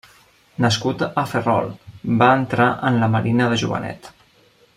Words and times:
Nascut 0.63 1.03
a 1.07 1.25
Ferrol, 1.33 1.69
va 2.23 2.31
entrar 2.39 2.71
en 2.91 3.01
la 3.05 3.11
Marina 3.17 3.51
de 3.53 3.61
jovenet. 3.65 4.13